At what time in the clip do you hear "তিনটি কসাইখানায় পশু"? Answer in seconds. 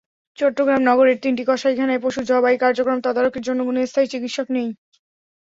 1.23-2.21